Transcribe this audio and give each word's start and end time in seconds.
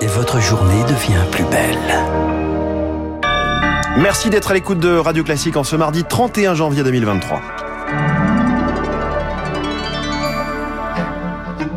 et 0.00 0.06
votre 0.06 0.40
journée 0.40 0.82
devient 0.84 1.24
plus 1.30 1.44
belle. 1.44 1.76
Merci 3.98 4.30
d'être 4.30 4.50
à 4.50 4.54
l'écoute 4.54 4.78
de 4.78 4.96
Radio 4.96 5.24
Classique 5.24 5.56
en 5.56 5.64
ce 5.64 5.76
mardi 5.76 6.04
31 6.04 6.54
janvier 6.54 6.82
2023. 6.82 7.59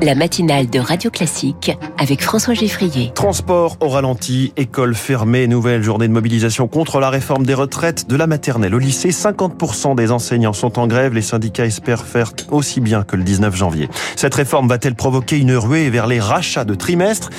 La 0.04 0.16
matinale 0.16 0.70
de 0.70 0.79
Radio 0.79 1.10
Classique 1.10 1.71
avec 1.97 2.21
François 2.21 2.54
Geffrier. 2.54 3.12
Transport 3.15 3.78
au 3.79 3.88
ralenti, 3.88 4.51
école 4.58 4.96
fermée, 4.96 5.47
nouvelle 5.47 5.81
journée 5.81 6.10
de 6.10 6.13
mobilisation 6.13 6.68
contre 6.68 6.99
la 6.99 7.10
réforme 7.10 7.46
des 7.46 7.54
retraites 7.54 8.10
de 8.10 8.15
la 8.18 8.28
maternelle 8.28 8.76
au 8.76 8.79
lycée. 8.79 9.12
50% 9.12 9.96
des 9.96 10.12
enseignants 10.12 10.51
sont 10.51 10.78
en 10.78 10.87
grève. 10.87 11.13
Les 11.13 11.22
syndicats 11.22 11.65
espèrent 11.65 12.04
faire 12.04 12.33
aussi 12.51 12.81
bien 12.81 13.04
que 13.04 13.15
le 13.15 13.24
19 13.24 13.55
janvier. 13.55 13.87
Cette 14.18 14.36
réforme 14.36 14.68
va-t-elle 14.68 14.96
provoquer 14.96 15.37
une 15.37 15.55
ruée 15.55 15.90
vers 15.90 16.08
les 16.08 16.20
rachats 16.20 16.66
de 16.66 16.76
trimestres? 16.76 17.30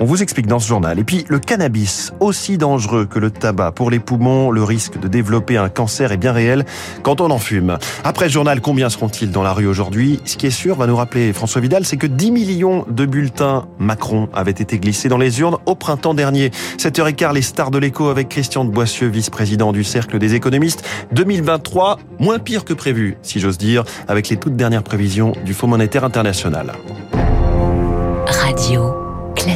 On 0.00 0.04
vous 0.04 0.22
explique 0.22 0.46
dans 0.46 0.58
ce 0.58 0.68
journal. 0.68 0.98
Et 0.98 1.04
puis, 1.04 1.24
le 1.28 1.38
cannabis, 1.38 2.12
aussi 2.20 2.58
dangereux 2.58 3.06
que 3.06 3.18
le 3.18 3.30
tabac 3.30 3.72
pour 3.72 3.90
les 3.90 3.98
poumons, 3.98 4.50
le 4.50 4.62
risque 4.64 4.98
de 4.98 5.08
développer 5.08 5.56
un 5.56 5.68
cancer 5.68 6.10
est 6.12 6.16
bien 6.16 6.32
réel 6.32 6.64
quand 7.02 7.20
on 7.20 7.30
en 7.30 7.38
fume. 7.38 7.78
Après 8.04 8.28
ce 8.28 8.32
journal, 8.32 8.60
combien 8.60 8.90
seront-ils 8.90 9.30
dans 9.30 9.42
la 9.42 9.52
rue 9.52 9.66
aujourd'hui? 9.66 10.20
Ce 10.24 10.36
qui 10.36 10.46
est 10.46 10.50
sûr, 10.50 10.76
va 10.76 10.86
nous 10.86 10.96
rappeler 10.96 11.32
François 11.32 11.60
Vidal, 11.60 11.84
c'est 11.84 11.96
que 11.96 12.07
10 12.08 12.30
millions 12.30 12.84
de 12.88 13.06
bulletins 13.06 13.68
Macron 13.78 14.28
avaient 14.32 14.50
été 14.50 14.78
glissés 14.78 15.08
dans 15.08 15.18
les 15.18 15.40
urnes 15.40 15.58
au 15.66 15.74
printemps 15.74 16.14
dernier. 16.14 16.50
7h15, 16.78 17.34
les 17.34 17.42
stars 17.42 17.70
de 17.70 17.78
l'écho 17.78 18.08
avec 18.08 18.28
Christian 18.28 18.64
de 18.64 18.70
Boissieu, 18.70 19.08
vice-président 19.08 19.72
du 19.72 19.84
Cercle 19.84 20.18
des 20.18 20.34
économistes. 20.34 20.84
2023, 21.12 21.98
moins 22.18 22.38
pire 22.38 22.64
que 22.64 22.72
prévu, 22.72 23.16
si 23.22 23.40
j'ose 23.40 23.58
dire, 23.58 23.84
avec 24.08 24.28
les 24.28 24.36
toutes 24.36 24.56
dernières 24.56 24.82
prévisions 24.82 25.32
du 25.44 25.54
Fonds 25.54 25.68
monétaire 25.68 26.04
international. 26.04 26.72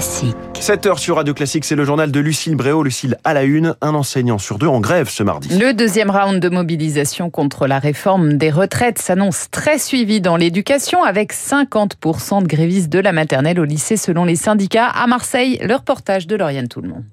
Classique. 0.02 0.36
7 0.58 0.86
heures 0.86 0.98
sur 0.98 1.14
Radio 1.14 1.32
Classique, 1.32 1.64
c'est 1.64 1.76
le 1.76 1.84
journal 1.84 2.10
de 2.10 2.18
Lucille 2.18 2.56
Bréau. 2.56 2.82
Lucille 2.82 3.16
à 3.22 3.34
la 3.34 3.44
une, 3.44 3.76
un 3.80 3.94
enseignant 3.94 4.38
sur 4.38 4.58
deux 4.58 4.66
en 4.66 4.80
grève 4.80 5.08
ce 5.08 5.22
mardi. 5.22 5.56
Le 5.56 5.72
deuxième 5.74 6.10
round 6.10 6.40
de 6.40 6.48
mobilisation 6.48 7.30
contre 7.30 7.68
la 7.68 7.78
réforme 7.78 8.32
des 8.32 8.50
retraites 8.50 8.98
s'annonce 8.98 9.48
très 9.52 9.78
suivi 9.78 10.20
dans 10.20 10.36
l'éducation 10.36 11.04
avec 11.04 11.32
50% 11.32 12.42
de 12.42 12.48
grévistes 12.48 12.88
de 12.88 12.98
la 12.98 13.12
maternelle 13.12 13.60
au 13.60 13.64
lycée 13.64 13.96
selon 13.96 14.24
les 14.24 14.34
syndicats. 14.34 14.88
À 14.88 15.06
Marseille, 15.06 15.60
le 15.62 15.76
reportage 15.76 16.26
de 16.26 16.34
Lauriane 16.34 16.66
Tout-le-Monde. 16.66 17.04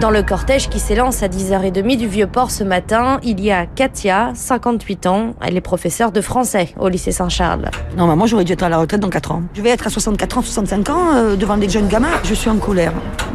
Dans 0.00 0.10
le 0.10 0.22
cortège 0.22 0.68
qui 0.68 0.78
s'élance 0.78 1.22
à 1.22 1.28
10h30 1.28 1.96
du 1.96 2.06
Vieux-Port 2.06 2.50
ce 2.50 2.62
matin, 2.64 3.18
il 3.22 3.40
y 3.40 3.50
a 3.50 3.64
Katia, 3.64 4.32
58 4.34 5.06
ans. 5.06 5.34
Elle 5.40 5.56
est 5.56 5.62
professeure 5.62 6.12
de 6.12 6.20
français 6.20 6.74
au 6.78 6.88
lycée 6.88 7.12
Saint-Charles. 7.12 7.70
Non, 7.96 8.14
moi 8.14 8.26
j'aurais 8.26 8.44
dû 8.44 8.52
être 8.52 8.62
à 8.62 8.68
la 8.68 8.76
retraite 8.76 9.00
dans 9.00 9.08
4 9.08 9.32
ans. 9.32 9.42
Je 9.54 9.62
vais 9.62 9.70
être 9.70 9.86
à 9.86 9.90
64 9.90 10.36
ans, 10.38 10.42
65 10.42 10.90
ans 10.90 11.14
euh, 11.14 11.36
devant 11.36 11.56
des 11.56 11.70
jeunes 11.70 11.88
gamins. 11.88 12.10
Je 12.24 12.34
suis 12.34 12.50
en 12.50 12.58
colère 12.58 12.92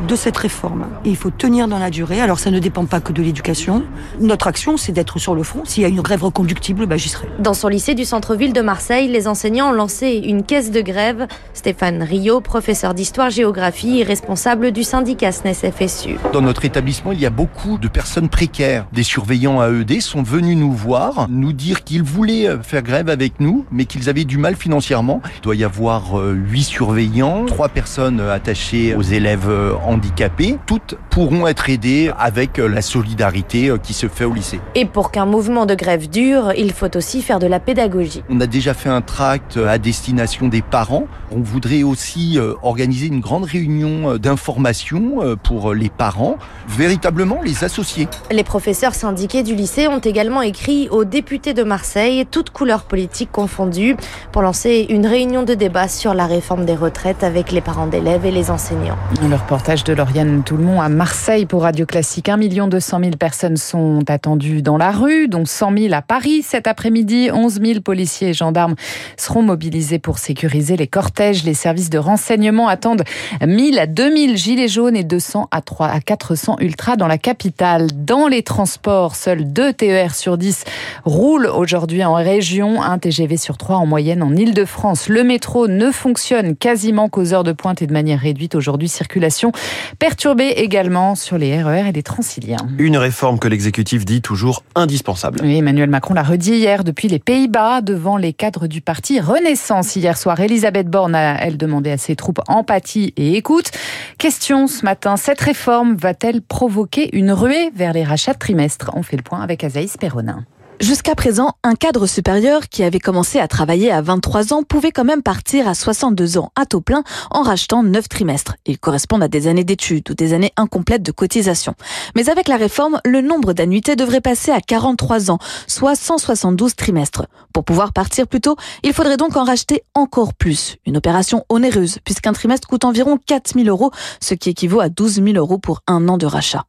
de 0.08 0.16
cette 0.16 0.38
réforme. 0.38 0.86
Et 1.04 1.10
il 1.10 1.16
faut 1.16 1.32
tenir 1.32 1.68
dans 1.68 1.80
la 1.80 1.90
durée. 1.90 2.22
Alors 2.22 2.38
ça 2.38 2.52
ne 2.52 2.60
dépend 2.60 2.86
pas 2.86 3.00
que 3.00 3.12
de 3.12 3.24
l'éducation. 3.24 3.84
Notre 4.20 4.46
action, 4.46 4.78
c'est 4.78 4.92
d'être 4.92 5.18
sur 5.18 5.34
le 5.34 5.42
front. 5.42 5.66
S'il 5.66 5.82
y 5.82 5.86
a 5.86 5.90
une 5.90 6.02
grève 6.02 6.24
reconductible, 6.24 6.86
bah, 6.86 6.98
j'y 6.98 7.10
serai. 7.10 7.28
Dans 7.40 7.56
son 7.56 7.70
lycée 7.70 7.96
du 7.96 8.06
centre-ville 8.06 8.54
de 8.54 8.62
Marseille, 8.62 9.08
les 9.08 9.28
enseignants 9.28 9.70
ont 9.70 9.74
lancé 9.74 10.22
une 10.26 10.44
caisse 10.44 10.70
de 10.70 10.82
grève. 10.82 11.28
Stéphane 11.54 12.04
Rio, 12.04 12.40
professeur 12.40 12.94
d'histoire-géographie 12.94 14.02
et 14.02 14.04
responsable 14.04 14.72
du 14.72 14.84
syndicat 14.84 15.32
SNES-FSU 15.32 16.18
notre 16.52 16.66
établissement, 16.66 17.14
il 17.14 17.22
y 17.22 17.26
a 17.26 17.30
beaucoup 17.30 17.78
de 17.78 17.88
personnes 17.88 18.28
précaires. 18.28 18.86
Des 18.92 19.04
surveillants 19.04 19.64
AED 19.64 20.02
sont 20.02 20.22
venus 20.22 20.58
nous 20.58 20.74
voir, 20.74 21.28
nous 21.30 21.54
dire 21.54 21.86
qu'ils 21.86 22.04
voulaient 22.04 22.50
euh, 22.50 22.62
faire 22.62 22.82
grève 22.82 23.08
avec 23.08 23.40
nous, 23.40 23.66
mais 23.72 23.86
qu'ils 23.86 24.10
avaient 24.10 24.26
du 24.26 24.38
mal 24.38 24.58
financièrement. 24.58 25.22
Il 25.38 25.42
doit 25.44 25.56
y 25.56 25.64
avoir 25.64 26.20
euh, 26.20 26.34
huit 26.34 26.64
surveillants, 26.64 27.46
trois 27.46 27.70
personnes 27.70 28.20
euh, 28.20 28.36
attachées 28.36 28.96
aux 28.96 29.02
élèves 29.02 29.50
handicapés. 29.86 30.58
Toutes 30.66 30.98
pourront 31.10 31.48
être 31.48 31.70
aidées 31.70 32.12
avec 32.20 32.58
la 32.58 32.82
solidarité 32.82 33.72
qui 33.82 33.94
se 33.94 34.10
fait 34.10 34.26
au 34.26 34.34
lycée. 34.34 34.60
Et 34.76 34.84
pour 34.84 35.12
qu'un 35.12 35.26
mouvement 35.26 35.66
de 35.66 35.76
grève 35.76 36.10
dure, 36.10 36.52
il 36.58 36.74
faut 36.74 36.98
aussi 36.98 37.22
faire 37.22 37.40
de 37.40 37.48
la 37.48 37.62
pédagogie. 37.62 38.24
On 38.30 38.42
a 38.42 38.48
déjà 38.48 38.74
fait 38.74 38.90
un 38.90 39.02
tract 39.02 39.56
à 39.56 39.78
destination 39.78 40.50
des 40.50 40.62
parents. 40.62 41.08
On 41.32 41.40
voudrait 41.40 41.84
aussi 41.84 42.38
organiser 42.62 43.08
une 43.08 43.22
grande 43.22 43.46
réunion 43.46 44.18
d'information 44.18 45.38
pour 45.44 45.74
les 45.74 45.90
parents 45.90 46.38
véritablement 46.68 47.42
les 47.44 47.64
associer. 47.64 48.08
Les 48.32 48.44
professeurs 48.44 48.96
syndiqués 48.96 49.44
du 49.44 49.56
lycée 49.56 49.88
ont 49.88 50.00
également 50.00 50.42
écrit 50.42 50.90
aux 50.90 51.04
députés 51.04 51.54
de 51.54 51.64
Marseille, 51.64 52.26
toutes 52.30 52.50
couleurs 52.50 52.84
politiques 52.84 53.32
confondues, 53.32 53.96
pour 54.32 54.42
lancer 54.42 54.86
une 54.90 55.06
réunion 55.06 55.44
de 55.44 55.54
débat 55.54 55.88
sur 55.88 56.14
la 56.14 56.26
réforme 56.26 56.66
des 56.66 56.76
retraites 56.76 57.24
avec 57.24 57.52
les 57.52 57.62
parents 57.62 57.88
d'élèves 57.88 58.26
et 58.26 58.32
les 58.32 58.52
enseignants. 58.52 58.98
Le 59.22 59.36
reportage 59.36 59.84
de 59.84 59.94
Lauriane 59.94 60.44
Toulmont 60.44 60.82
à 60.82 60.90
Marseille 60.90 61.46
pour 61.46 61.64
Radio 61.64 61.86
Classique. 61.86 62.30
1 62.30 62.68
200 62.68 63.00
000 63.00 63.12
personnes 63.18 63.58
sont 63.58 64.04
attendues 64.08 64.62
dans 64.62 64.78
la 64.78 64.92
rue, 64.92 65.28
dont 65.28 65.46
100 65.46 65.78
000 65.78 65.94
à 65.94 66.02
Paris. 66.02 66.44
Cet 66.44 66.68
après-midi, 66.68 67.30
11 67.32 67.60
000 67.62 67.80
policiers 67.82 68.30
et 68.30 68.34
gendarmes 68.34 68.76
seront 69.18 69.42
mobilisés 69.42 70.00
pour 70.00 70.18
sécuriser 70.18 70.78
les 70.78 70.88
cortèges. 70.88 71.44
Les 71.44 71.54
services 71.54 71.90
de 71.90 71.98
renseignement 71.98 72.68
attendent 72.68 73.04
1000 73.46 73.80
à 73.80 73.88
2000 73.88 74.38
gilets 74.38 74.68
jaunes 74.68 74.96
et 74.96 75.04
200 75.04 75.48
à 75.52 75.62
3 75.62 75.88
à 75.88 76.00
4 76.00 76.31
400 76.32 76.58
ultra 76.62 76.96
dans 76.96 77.08
la 77.08 77.18
capitale. 77.18 77.88
Dans 77.94 78.28
les 78.28 78.42
transports, 78.42 79.16
seuls 79.16 79.52
2 79.52 79.74
TER 79.74 80.16
sur 80.16 80.38
10 80.38 80.64
roulent 81.04 81.48
aujourd'hui 81.48 82.06
en 82.06 82.14
région, 82.14 82.82
un 82.82 82.98
TGV 82.98 83.36
sur 83.36 83.58
3 83.58 83.76
en 83.76 83.86
moyenne 83.86 84.24
en 84.24 84.34
Ile-de-France. 84.34 85.10
Le 85.10 85.26
métro 85.26 85.68
ne 85.68 85.92
fonctionne 85.92 86.56
quasiment 86.56 87.10
qu'aux 87.10 87.34
heures 87.34 87.44
de 87.44 87.52
pointe 87.52 87.82
et 87.82 87.88
de 87.88 87.92
manière 87.92 88.20
réduite 88.20 88.56
aujourd'hui. 88.56 88.88
Circulation 88.88 89.52
perturbée 90.00 90.54
également 90.56 91.16
sur 91.16 91.38
les 91.38 91.62
RER 91.62 91.84
e 91.84 91.88
et 91.88 91.92
les 91.92 92.04
Transiliens. 92.04 92.58
Une 92.78 92.96
réforme 92.96 93.38
que 93.38 93.50
l'exécutif 93.50 94.06
dit 94.06 94.22
toujours 94.22 94.64
indispensable. 94.76 95.40
Oui, 95.44 95.58
Emmanuel 95.58 95.90
Macron 95.90 96.14
l'a 96.14 96.24
redit 96.24 96.54
hier 96.54 96.86
depuis 96.86 97.10
les 97.10 97.20
Pays-Bas 97.20 97.82
devant 97.82 98.16
les 98.16 98.32
cadres 98.32 98.68
du 98.68 98.80
parti 98.80 99.20
Renaissance. 99.20 99.98
Hier 99.98 100.18
soir, 100.18 100.40
Elisabeth 100.40 100.88
Borne 100.88 101.14
a, 101.14 101.44
elle, 101.44 101.58
demandé 101.58 101.92
à 101.92 101.98
ses 101.98 102.16
troupes 102.16 102.40
empathie 102.48 103.14
et 103.18 103.36
écoute. 103.36 103.72
Question 104.18 104.68
ce 104.68 104.86
matin, 104.86 105.18
cette 105.18 105.42
réforme 105.42 105.96
va 105.96 106.14
provoquer 106.48 107.16
une 107.18 107.32
ruée 107.32 107.72
vers 107.76 107.94
les 107.94 108.04
rachats 108.04 108.34
de 108.34 108.38
trimestres? 108.38 108.92
On 108.94 109.02
fait 109.02 109.18
le 109.18 109.24
point 109.24 109.42
avec 109.42 109.64
Azaïs 109.64 109.98
Perronin. 109.98 110.46
Jusqu'à 110.82 111.14
présent, 111.14 111.52
un 111.64 111.76
cadre 111.76 112.08
supérieur 112.08 112.68
qui 112.68 112.82
avait 112.82 113.00
commencé 113.00 113.38
à 113.38 113.48
travailler 113.48 113.92
à 113.92 114.02
23 114.02 114.52
ans 114.52 114.64
pouvait 114.64 114.92
quand 114.92 115.04
même 115.04 115.22
partir 115.22 115.68
à 115.68 115.76
62 115.76 116.40
ans 116.40 116.52
à 116.56 116.66
taux 116.66 116.82
plein 116.82 117.04
en 117.30 117.44
rachetant 117.44 117.84
9 117.84 118.10
trimestres. 118.10 118.56
Ils 118.66 118.80
correspondent 118.80 119.22
à 119.22 119.28
des 119.28 119.46
années 119.46 119.64
d'études 119.64 120.10
ou 120.10 120.16
des 120.16 120.34
années 120.34 120.52
incomplètes 120.58 121.04
de 121.04 121.12
cotisation. 121.12 121.76
Mais 122.16 122.32
avec 122.32 122.48
la 122.48 122.58
réforme, 122.58 123.00
le 123.06 123.22
nombre 123.22 123.54
d'annuités 123.54 123.96
devrait 123.96 124.22
passer 124.22 124.50
à 124.50 124.60
43 124.60 125.30
ans, 125.30 125.38
soit 125.68 125.94
172 125.94 126.76
trimestres. 126.76 127.28
Pour 127.54 127.64
pouvoir 127.64 127.94
partir 127.94 128.28
plus 128.28 128.42
tôt, 128.42 128.56
il 128.82 128.94
faudrait 128.94 129.18
donc 129.18 129.38
en 129.38 129.44
racheter 129.44 129.84
encore 129.94 130.34
plus. 130.34 130.78
Une 130.88 130.98
opération 130.98 131.46
onéreuse, 131.50 132.00
puisqu'un 132.04 132.34
trimestre 132.34 132.68
coûte 132.68 132.86
environ 132.86 133.20
4 133.24 133.54
000 133.54 133.68
euros, 133.68 133.92
ce 134.20 134.34
qui 134.34 134.50
équivaut 134.50 134.80
à 134.80 134.90
12 134.90 135.22
000 135.24 135.28
euros 135.36 135.60
pour 135.60 135.84
un 135.86 136.10
an 136.10 136.18
de 136.18 136.26
rachat. 136.26 136.66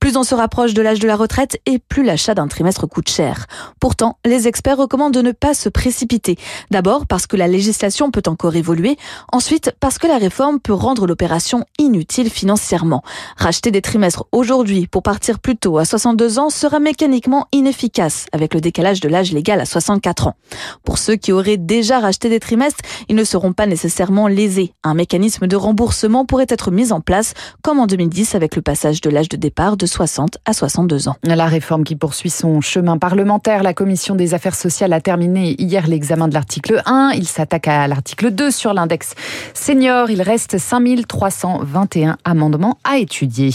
Plus 0.00 0.16
on 0.16 0.22
se 0.22 0.34
rapproche 0.34 0.74
de 0.74 0.82
l'âge 0.82 0.98
de 0.98 1.06
la 1.06 1.16
retraite 1.16 1.58
et 1.66 1.78
plus 1.78 2.04
l'achat 2.04 2.34
d'un 2.34 2.48
trimestre 2.48 2.86
coûte 2.86 3.08
cher. 3.08 3.46
Pourtant, 3.80 4.18
les 4.24 4.46
experts 4.48 4.76
recommandent 4.76 5.14
de 5.14 5.22
ne 5.22 5.32
pas 5.32 5.54
se 5.54 5.68
précipiter. 5.68 6.36
D'abord 6.70 7.06
parce 7.06 7.26
que 7.26 7.36
la 7.36 7.48
législation 7.48 8.10
peut 8.10 8.22
encore 8.26 8.56
évoluer. 8.56 8.96
Ensuite 9.32 9.72
parce 9.80 9.98
que 9.98 10.06
la 10.06 10.18
réforme 10.18 10.60
peut 10.60 10.72
rendre 10.72 11.06
l'opération 11.06 11.64
inutile 11.78 12.30
financièrement. 12.30 13.02
Racheter 13.36 13.70
des 13.70 13.82
trimestres 13.82 14.24
aujourd'hui 14.32 14.86
pour 14.86 15.02
partir 15.02 15.38
plus 15.38 15.56
tôt 15.56 15.78
à 15.78 15.84
62 15.84 16.38
ans 16.38 16.50
sera 16.50 16.78
mécaniquement 16.78 17.46
inefficace 17.52 18.26
avec 18.32 18.54
le 18.54 18.60
décalage 18.60 19.00
de 19.00 19.08
l'âge 19.08 19.32
légal 19.32 19.60
à 19.60 19.64
64 19.64 20.28
ans. 20.28 20.36
Pour 20.84 20.98
ceux 20.98 21.16
qui 21.16 21.32
auraient 21.32 21.56
déjà 21.56 22.00
racheté 22.00 22.28
des 22.28 22.40
trimestres, 22.40 22.80
ils 23.08 23.16
ne 23.16 23.24
seront 23.24 23.52
pas 23.52 23.66
nécessairement 23.66 24.28
lésés. 24.28 24.74
Un 24.82 24.94
mécanisme 24.94 25.46
de 25.46 25.56
remboursement 25.56 26.24
pourrait 26.24 26.46
être 26.48 26.70
mis 26.70 26.92
en 26.92 27.00
place 27.00 27.34
comme 27.62 27.80
en 27.80 27.86
2010 27.86 28.34
avec 28.34 28.56
le 28.56 28.62
passage 28.62 29.00
de 29.00 29.10
l'âge 29.10 29.28
de 29.28 29.36
départ 29.36 29.53
de 29.54 29.86
60 29.86 30.38
à 30.44 30.52
62 30.52 31.08
ans. 31.08 31.16
La 31.22 31.46
réforme 31.46 31.84
qui 31.84 31.94
poursuit 31.94 32.30
son 32.30 32.60
chemin 32.60 32.98
parlementaire, 32.98 33.62
la 33.62 33.72
commission 33.72 34.16
des 34.16 34.34
affaires 34.34 34.54
sociales 34.54 34.92
a 34.92 35.00
terminé 35.00 35.54
hier 35.58 35.86
l'examen 35.86 36.26
de 36.26 36.34
l'article 36.34 36.82
1. 36.86 37.12
Il 37.14 37.26
s'attaque 37.26 37.68
à 37.68 37.86
l'article 37.86 38.32
2 38.32 38.50
sur 38.50 38.74
l'index 38.74 39.14
senior. 39.54 40.10
Il 40.10 40.22
reste 40.22 40.58
5321 40.58 42.16
amendements 42.24 42.78
à 42.82 42.98
étudier. 42.98 43.50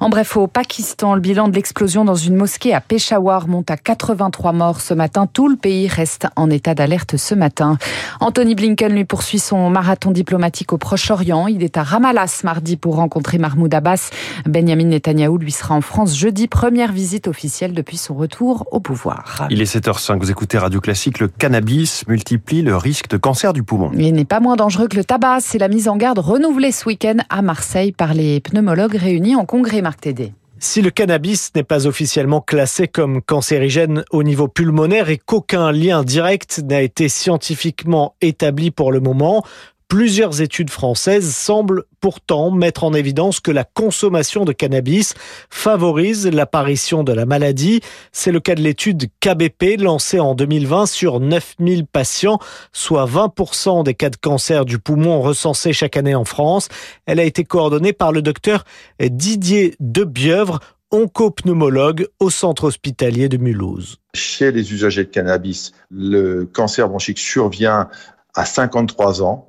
En 0.00 0.10
bref, 0.10 0.36
au 0.36 0.46
Pakistan, 0.46 1.14
le 1.14 1.20
bilan 1.20 1.48
de 1.48 1.54
l'explosion 1.54 2.04
dans 2.04 2.14
une 2.14 2.36
mosquée 2.36 2.74
à 2.74 2.80
Peshawar 2.80 3.48
monte 3.48 3.70
à 3.70 3.78
83 3.78 4.52
morts 4.52 4.80
ce 4.80 4.92
matin. 4.92 5.26
Tout 5.26 5.48
le 5.48 5.56
pays 5.56 5.88
reste 5.88 6.26
en 6.36 6.50
état 6.50 6.74
d'alerte 6.74 7.16
ce 7.16 7.34
matin. 7.34 7.78
Anthony 8.20 8.54
Blinken 8.54 8.92
lui 8.92 9.06
poursuit 9.06 9.38
son 9.38 9.70
marathon 9.70 10.10
diplomatique 10.10 10.72
au 10.74 10.78
Proche-Orient. 10.78 11.46
Il 11.46 11.62
est 11.62 11.78
à 11.78 11.82
Ramallah 11.82 12.26
ce 12.26 12.44
mardi 12.44 12.76
pour 12.76 12.96
rencontrer 12.96 13.38
Mahmoud 13.38 13.74
Abbas. 13.74 14.10
Benjamin 14.46 14.84
Netanyahu 14.84 15.29
Netanyahou 15.30 15.38
lui 15.38 15.52
sera 15.52 15.74
en 15.74 15.80
France 15.80 16.16
jeudi, 16.16 16.48
première 16.48 16.92
visite 16.92 17.28
officielle 17.28 17.72
depuis 17.72 17.96
son 17.96 18.14
retour 18.14 18.66
au 18.70 18.80
pouvoir. 18.80 19.46
Il 19.50 19.60
est 19.60 19.76
7h05, 19.76 20.18
vous 20.18 20.30
écoutez 20.30 20.58
Radio 20.58 20.80
Classique, 20.80 21.20
le 21.20 21.28
cannabis 21.28 22.06
multiplie 22.08 22.62
le 22.62 22.76
risque 22.76 23.08
de 23.08 23.16
cancer 23.16 23.52
du 23.52 23.62
poumon. 23.62 23.90
Il 23.94 24.12
n'est 24.12 24.24
pas 24.24 24.40
moins 24.40 24.56
dangereux 24.56 24.88
que 24.88 24.96
le 24.96 25.04
tabac, 25.04 25.40
c'est 25.40 25.58
la 25.58 25.68
mise 25.68 25.88
en 25.88 25.96
garde 25.96 26.18
renouvelée 26.18 26.72
ce 26.72 26.86
week-end 26.86 27.16
à 27.28 27.42
Marseille 27.42 27.92
par 27.92 28.14
les 28.14 28.40
pneumologues 28.40 28.96
réunis 28.96 29.36
en 29.36 29.44
congrès 29.44 29.82
Marc 29.82 30.00
Tédé. 30.00 30.32
Si 30.58 30.82
le 30.82 30.90
cannabis 30.90 31.52
n'est 31.54 31.62
pas 31.62 31.86
officiellement 31.86 32.42
classé 32.42 32.86
comme 32.86 33.22
cancérigène 33.22 34.04
au 34.10 34.22
niveau 34.22 34.46
pulmonaire 34.46 35.08
et 35.08 35.16
qu'aucun 35.16 35.72
lien 35.72 36.02
direct 36.04 36.62
n'a 36.62 36.82
été 36.82 37.08
scientifiquement 37.08 38.14
établi 38.20 38.70
pour 38.70 38.92
le 38.92 39.00
moment, 39.00 39.42
Plusieurs 39.90 40.40
études 40.40 40.70
françaises 40.70 41.34
semblent 41.34 41.82
pourtant 42.00 42.52
mettre 42.52 42.84
en 42.84 42.94
évidence 42.94 43.40
que 43.40 43.50
la 43.50 43.64
consommation 43.64 44.44
de 44.44 44.52
cannabis 44.52 45.14
favorise 45.50 46.28
l'apparition 46.28 47.02
de 47.02 47.12
la 47.12 47.26
maladie. 47.26 47.80
C'est 48.12 48.30
le 48.30 48.38
cas 48.38 48.54
de 48.54 48.60
l'étude 48.60 49.06
KBP 49.18 49.80
lancée 49.80 50.20
en 50.20 50.36
2020 50.36 50.86
sur 50.86 51.18
9000 51.18 51.86
patients, 51.86 52.38
soit 52.72 53.04
20% 53.04 53.82
des 53.82 53.94
cas 53.94 54.10
de 54.10 54.16
cancer 54.16 54.64
du 54.64 54.78
poumon 54.78 55.22
recensés 55.22 55.72
chaque 55.72 55.96
année 55.96 56.14
en 56.14 56.24
France. 56.24 56.68
Elle 57.06 57.18
a 57.18 57.24
été 57.24 57.42
coordonnée 57.42 57.92
par 57.92 58.12
le 58.12 58.22
docteur 58.22 58.62
Didier 59.00 59.74
Debieuvre, 59.80 60.60
oncopneumologue 60.92 62.06
au 62.20 62.30
centre 62.30 62.62
hospitalier 62.62 63.28
de 63.28 63.38
Mulhouse. 63.38 63.96
Chez 64.14 64.52
les 64.52 64.72
usagers 64.72 65.02
de 65.02 65.10
cannabis, 65.10 65.72
le 65.90 66.44
cancer 66.44 66.88
bronchique 66.88 67.18
survient 67.18 67.88
à 68.34 68.44
53 68.44 69.22
ans. 69.22 69.48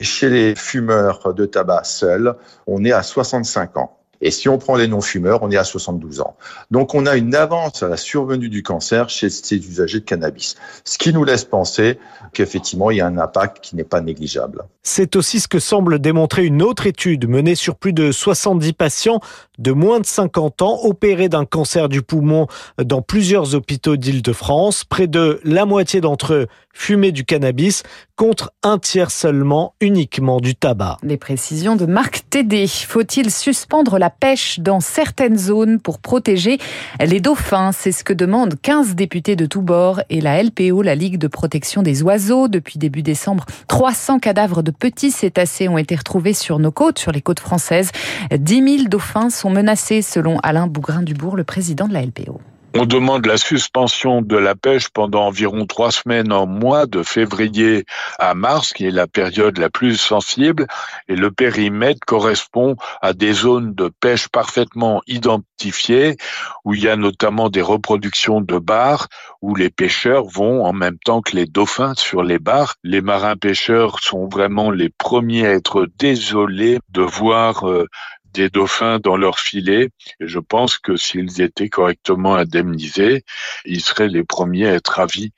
Chez 0.00 0.28
les 0.28 0.54
fumeurs 0.54 1.34
de 1.34 1.44
tabac 1.44 1.84
seuls, 1.84 2.36
on 2.66 2.84
est 2.84 2.92
à 2.92 3.02
65 3.02 3.76
ans. 3.76 3.98
Et 4.20 4.30
si 4.30 4.48
on 4.48 4.58
prend 4.58 4.76
les 4.76 4.88
non-fumeurs, 4.88 5.42
on 5.42 5.50
est 5.50 5.56
à 5.56 5.64
72 5.64 6.20
ans. 6.20 6.36
Donc 6.70 6.94
on 6.94 7.06
a 7.06 7.16
une 7.16 7.34
avance 7.34 7.82
à 7.82 7.88
la 7.88 7.96
survenue 7.96 8.48
du 8.48 8.62
cancer 8.62 9.08
chez 9.08 9.30
ces 9.30 9.56
usagers 9.56 10.00
de 10.00 10.04
cannabis. 10.04 10.56
Ce 10.84 10.98
qui 10.98 11.12
nous 11.12 11.24
laisse 11.24 11.44
penser 11.44 11.98
qu'effectivement, 12.32 12.90
il 12.90 12.98
y 12.98 13.00
a 13.00 13.06
un 13.06 13.18
impact 13.18 13.60
qui 13.60 13.76
n'est 13.76 13.84
pas 13.84 14.00
négligeable. 14.00 14.64
C'est 14.82 15.14
aussi 15.16 15.40
ce 15.40 15.48
que 15.48 15.60
semble 15.60 16.00
démontrer 16.00 16.44
une 16.44 16.62
autre 16.62 16.86
étude 16.86 17.28
menée 17.28 17.54
sur 17.54 17.76
plus 17.76 17.92
de 17.92 18.10
70 18.10 18.72
patients 18.72 19.20
de 19.58 19.72
moins 19.72 20.00
de 20.00 20.06
50 20.06 20.62
ans 20.62 20.78
opérés 20.84 21.28
d'un 21.28 21.44
cancer 21.44 21.88
du 21.88 22.02
poumon 22.02 22.46
dans 22.82 23.02
plusieurs 23.02 23.54
hôpitaux 23.54 23.96
d'Île-de-France. 23.96 24.84
Près 24.84 25.06
de 25.06 25.40
la 25.44 25.66
moitié 25.66 26.00
d'entre 26.00 26.34
eux 26.34 26.46
fumaient 26.72 27.12
du 27.12 27.24
cannabis 27.24 27.82
contre 28.14 28.52
un 28.62 28.78
tiers 28.78 29.10
seulement 29.10 29.74
uniquement 29.80 30.40
du 30.40 30.54
tabac. 30.54 30.98
Les 31.02 31.16
précisions 31.16 31.76
de 31.76 31.86
Marc 31.86 32.22
Tédé. 32.30 32.66
Faut-il 32.68 33.30
suspendre 33.30 33.98
la 33.98 34.10
pêche 34.10 34.60
dans 34.60 34.80
certaines 34.80 35.38
zones 35.38 35.80
pour 35.80 35.98
protéger 35.98 36.58
les 37.00 37.20
dauphins? 37.20 37.72
C'est 37.72 37.92
ce 37.92 38.04
que 38.04 38.12
demandent 38.12 38.54
15 38.60 38.94
députés 38.94 39.36
de 39.36 39.46
tous 39.46 39.62
bords 39.62 40.00
et 40.08 40.20
la 40.20 40.42
LPO, 40.42 40.82
la 40.82 40.94
Ligue 40.94 41.18
de 41.18 41.28
protection 41.28 41.82
des 41.82 42.02
oiseaux. 42.02 42.48
Depuis 42.48 42.78
début 42.78 43.02
décembre, 43.02 43.44
300 43.68 44.18
cadavres 44.20 44.62
de 44.62 44.70
petits 44.70 45.10
cétacés 45.10 45.68
ont 45.68 45.78
été 45.78 45.96
retrouvés 45.96 46.32
sur 46.32 46.58
nos 46.58 46.72
côtes, 46.72 46.98
sur 46.98 47.12
les 47.12 47.22
côtes 47.22 47.40
françaises. 47.40 47.90
10 48.32 48.78
000 48.78 48.88
dauphins 48.88 49.30
sont 49.30 49.47
menacés, 49.50 50.02
selon 50.02 50.38
Alain 50.40 50.66
Bougrain-Dubourg, 50.66 51.36
le 51.36 51.44
président 51.44 51.88
de 51.88 51.94
la 51.94 52.02
LPO. 52.02 52.40
On 52.74 52.84
demande 52.84 53.24
la 53.26 53.38
suspension 53.38 54.20
de 54.20 54.36
la 54.36 54.54
pêche 54.54 54.88
pendant 54.90 55.26
environ 55.26 55.64
trois 55.64 55.90
semaines 55.90 56.32
en 56.32 56.46
mois, 56.46 56.86
de 56.86 57.02
février 57.02 57.84
à 58.18 58.34
mars, 58.34 58.74
qui 58.74 58.86
est 58.86 58.90
la 58.90 59.06
période 59.06 59.58
la 59.58 59.70
plus 59.70 59.96
sensible, 59.96 60.66
et 61.08 61.16
le 61.16 61.30
périmètre 61.30 62.00
correspond 62.06 62.76
à 63.00 63.14
des 63.14 63.32
zones 63.32 63.74
de 63.74 63.88
pêche 63.88 64.28
parfaitement 64.28 65.00
identifiées, 65.06 66.18
où 66.64 66.74
il 66.74 66.82
y 66.84 66.88
a 66.88 66.96
notamment 66.96 67.48
des 67.48 67.62
reproductions 67.62 68.42
de 68.42 68.58
bars, 68.58 69.08
où 69.40 69.54
les 69.54 69.70
pêcheurs 69.70 70.26
vont 70.26 70.64
en 70.64 70.74
même 70.74 70.98
temps 70.98 71.22
que 71.22 71.34
les 71.34 71.46
dauphins 71.46 71.94
sur 71.96 72.22
les 72.22 72.38
bars. 72.38 72.74
Les 72.84 73.00
marins 73.00 73.36
pêcheurs 73.36 73.98
sont 74.00 74.28
vraiment 74.28 74.70
les 74.70 74.90
premiers 74.90 75.46
à 75.46 75.52
être 75.52 75.88
désolés 75.98 76.80
de 76.90 77.02
voir 77.02 77.68
euh, 77.68 77.86
des 78.34 78.48
dauphins 78.50 78.98
dans 78.98 79.16
leur 79.16 79.38
filet. 79.38 79.90
Et 80.20 80.26
je 80.26 80.38
pense 80.38 80.78
que 80.78 80.96
s'ils 80.96 81.40
étaient 81.40 81.68
correctement 81.68 82.36
indemnisés, 82.36 83.24
ils 83.64 83.80
seraient 83.80 84.08
les 84.08 84.24
premiers 84.24 84.68
à 84.68 84.74
être 84.74 84.88
ravis 84.88 85.32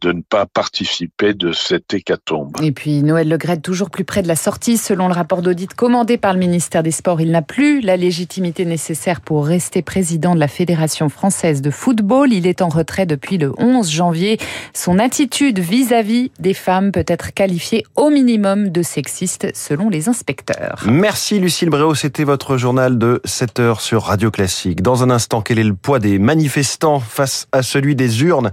de 0.00 0.12
ne 0.12 0.22
pas 0.22 0.46
participer 0.46 1.34
de 1.34 1.52
cette 1.52 1.92
hécatombe. 1.94 2.56
Et 2.62 2.72
puis 2.72 3.02
Noël 3.02 3.28
Legrette, 3.28 3.62
toujours 3.62 3.90
plus 3.90 4.04
près 4.04 4.22
de 4.22 4.28
la 4.28 4.36
sortie, 4.36 4.76
selon 4.76 5.08
le 5.08 5.14
rapport 5.14 5.42
d'audit 5.42 5.72
commandé 5.74 6.18
par 6.18 6.32
le 6.32 6.38
ministère 6.38 6.82
des 6.82 6.90
Sports, 6.90 7.20
il 7.20 7.30
n'a 7.30 7.42
plus 7.42 7.80
la 7.80 7.96
légitimité 7.96 8.64
nécessaire 8.64 9.20
pour 9.20 9.46
rester 9.46 9.82
président 9.82 10.34
de 10.34 10.40
la 10.40 10.48
Fédération 10.48 11.08
française 11.08 11.62
de 11.62 11.70
football. 11.70 12.32
Il 12.32 12.46
est 12.46 12.62
en 12.62 12.68
retrait 12.68 13.06
depuis 13.06 13.38
le 13.38 13.52
11 13.58 13.90
janvier. 13.90 14.38
Son 14.74 14.98
attitude 14.98 15.58
vis-à-vis 15.58 16.30
des 16.38 16.54
femmes 16.54 16.92
peut 16.92 17.04
être 17.06 17.32
qualifiée 17.32 17.84
au 17.96 18.10
minimum 18.10 18.70
de 18.70 18.82
sexiste, 18.82 19.48
selon 19.54 19.88
les 19.88 20.08
inspecteurs. 20.08 20.84
Merci 20.86 21.38
Lucille 21.38 21.70
Bréau, 21.70 21.94
c'était 21.94 22.24
votre 22.24 22.35
votre 22.36 22.58
journal 22.58 22.98
de 22.98 23.22
7 23.24 23.60
heures 23.60 23.80
sur 23.80 24.02
Radio 24.02 24.30
Classique. 24.30 24.82
Dans 24.82 25.02
un 25.02 25.08
instant, 25.08 25.40
quel 25.40 25.58
est 25.58 25.64
le 25.64 25.72
poids 25.72 25.98
des 25.98 26.18
manifestants 26.18 27.00
face 27.00 27.48
à 27.50 27.62
celui 27.62 27.96
des 27.96 28.24
urnes? 28.24 28.50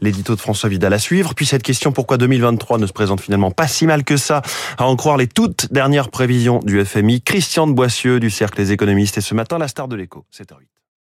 L'édito 0.00 0.34
de 0.34 0.40
François 0.40 0.70
Vidal 0.70 0.94
à 0.94 0.98
suivre. 0.98 1.34
Puis 1.34 1.44
cette 1.44 1.62
question, 1.62 1.92
pourquoi 1.92 2.16
2023 2.16 2.78
ne 2.78 2.86
se 2.86 2.94
présente 2.94 3.20
finalement 3.20 3.50
pas 3.50 3.68
si 3.68 3.86
mal 3.86 4.04
que 4.04 4.16
ça? 4.16 4.40
À 4.78 4.86
en 4.86 4.96
croire 4.96 5.18
les 5.18 5.26
toutes 5.26 5.70
dernières 5.70 6.08
prévisions 6.08 6.60
du 6.60 6.82
FMI. 6.82 7.20
Christian 7.20 7.66
de 7.66 7.74
Boissieu 7.74 8.20
du 8.20 8.30
Cercle 8.30 8.56
des 8.56 8.72
économistes. 8.72 9.18
Et 9.18 9.20
ce 9.20 9.34
matin, 9.34 9.58
la 9.58 9.68
star 9.68 9.86
de 9.86 9.96
l'écho, 9.96 10.24
7h08. 10.34 10.75